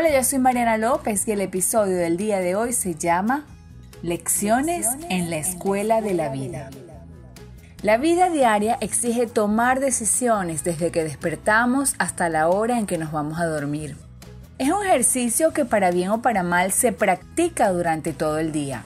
[0.00, 3.44] Hola, yo soy Mariana López y el episodio del día de hoy se llama
[4.00, 6.70] Lecciones en la Escuela de la Vida.
[7.82, 13.12] La vida diaria exige tomar decisiones desde que despertamos hasta la hora en que nos
[13.12, 13.94] vamos a dormir.
[14.56, 18.84] Es un ejercicio que para bien o para mal se practica durante todo el día.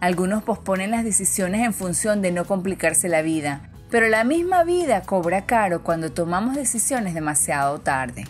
[0.00, 5.02] Algunos posponen las decisiones en función de no complicarse la vida, pero la misma vida
[5.02, 8.24] cobra caro cuando tomamos decisiones demasiado tarde.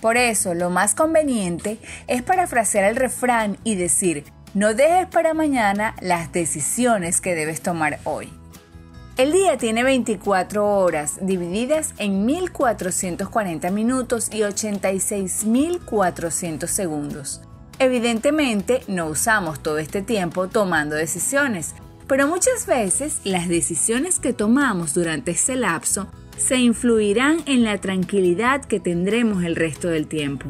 [0.00, 5.94] Por eso, lo más conveniente es parafrasear el refrán y decir, no dejes para mañana
[6.00, 8.32] las decisiones que debes tomar hoy.
[9.16, 17.40] El día tiene 24 horas divididas en 1440 minutos y 86.400 segundos.
[17.78, 21.74] Evidentemente no usamos todo este tiempo tomando decisiones,
[22.06, 28.64] pero muchas veces las decisiones que tomamos durante ese lapso se influirán en la tranquilidad
[28.64, 30.46] que tendremos el resto del tiempo.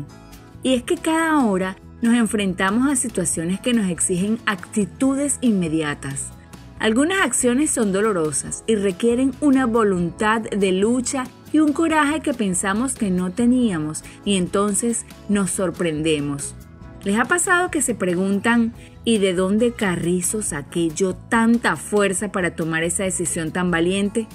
[0.62, 6.32] Y es que cada hora nos enfrentamos a situaciones que nos exigen actitudes inmediatas.
[6.78, 12.94] Algunas acciones son dolorosas y requieren una voluntad de lucha y un coraje que pensamos
[12.94, 16.54] que no teníamos y entonces nos sorprendemos.
[17.02, 22.56] ¿Les ha pasado que se preguntan ¿y de dónde carrizo saqué yo tanta fuerza para
[22.56, 24.26] tomar esa decisión tan valiente?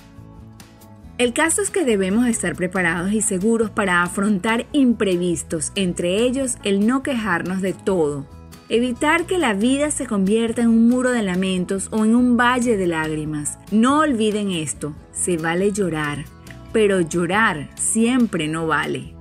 [1.22, 6.88] El caso es que debemos estar preparados y seguros para afrontar imprevistos, entre ellos el
[6.88, 8.26] no quejarnos de todo,
[8.70, 12.76] evitar que la vida se convierta en un muro de lamentos o en un valle
[12.76, 13.60] de lágrimas.
[13.70, 16.26] No olviden esto, se vale llorar,
[16.74, 19.14] pero llorar siempre no vale.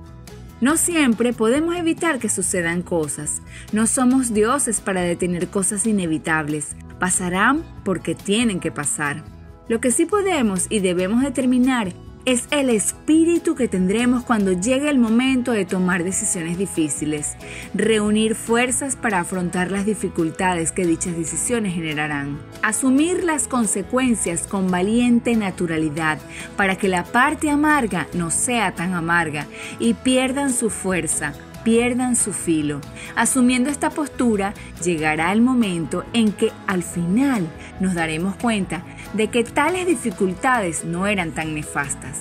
[0.59, 3.43] No siempre podemos evitar que sucedan cosas.
[3.73, 6.75] No somos dioses para detener cosas inevitables.
[6.97, 9.23] Pasarán porque tienen que pasar.
[9.67, 11.93] Lo que sí podemos y debemos determinar
[12.25, 17.35] es el espíritu que tendremos cuando llegue el momento de tomar decisiones difíciles,
[17.73, 25.35] reunir fuerzas para afrontar las dificultades que dichas decisiones generarán, asumir las consecuencias con valiente
[25.35, 26.19] naturalidad
[26.57, 29.47] para que la parte amarga no sea tan amarga
[29.79, 31.33] y pierdan su fuerza
[31.63, 32.81] pierdan su filo.
[33.15, 37.47] Asumiendo esta postura, llegará el momento en que al final
[37.79, 38.83] nos daremos cuenta
[39.13, 42.19] de que tales dificultades no eran tan nefastas.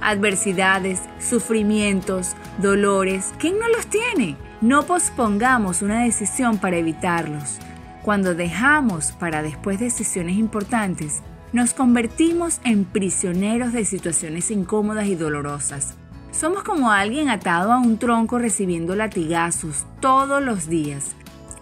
[0.00, 4.36] Adversidades, sufrimientos, dolores, ¿quién no los tiene?
[4.60, 7.58] No pospongamos una decisión para evitarlos.
[8.02, 15.96] Cuando dejamos para después decisiones importantes, nos convertimos en prisioneros de situaciones incómodas y dolorosas.
[16.32, 21.14] Somos como alguien atado a un tronco recibiendo latigazos todos los días.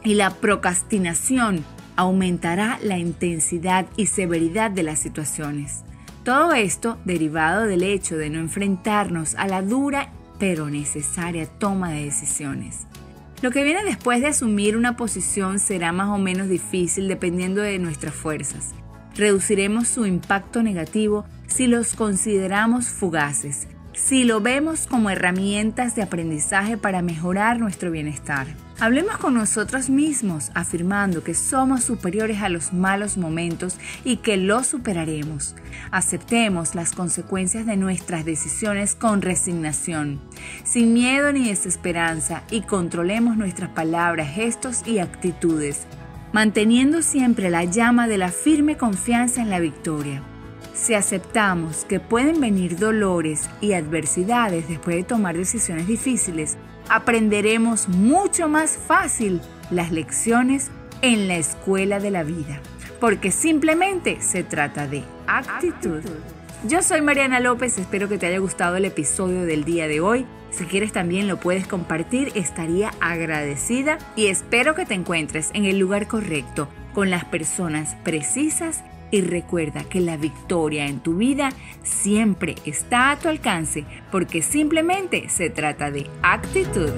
[0.05, 1.65] Y la procrastinación
[1.97, 5.83] aumentará la intensidad y severidad de las situaciones.
[6.23, 12.05] Todo esto derivado del hecho de no enfrentarnos a la dura pero necesaria toma de
[12.05, 12.87] decisiones.
[13.43, 17.79] Lo que viene después de asumir una posición será más o menos difícil dependiendo de
[17.79, 18.71] nuestras fuerzas.
[19.17, 23.67] Reduciremos su impacto negativo si los consideramos fugaces,
[23.99, 28.47] si lo vemos como herramientas de aprendizaje para mejorar nuestro bienestar.
[28.79, 34.69] Hablemos con nosotros mismos afirmando que somos superiores a los malos momentos y que los
[34.69, 35.57] superaremos.
[35.91, 40.21] Aceptemos las consecuencias de nuestras decisiones con resignación,
[40.63, 45.87] sin miedo ni desesperanza y controlemos nuestras palabras, gestos y actitudes,
[46.33, 50.23] manteniendo siempre la llama de la firme confianza en la victoria.
[50.81, 56.57] Si aceptamos que pueden venir dolores y adversidades después de tomar decisiones difíciles,
[56.89, 59.41] aprenderemos mucho más fácil
[59.71, 60.71] las lecciones
[61.03, 62.61] en la escuela de la vida,
[63.01, 66.01] porque simplemente se trata de actitud.
[66.65, 70.27] Yo soy Mariana López, espero que te haya gustado el episodio del día de hoy.
[70.51, 75.79] Si quieres también lo puedes compartir, estaría agradecida y espero que te encuentres en el
[75.79, 81.51] lugar correcto, con las personas precisas y recuerda que la victoria en tu vida
[81.83, 86.93] siempre está a tu alcance porque simplemente se trata de actitud.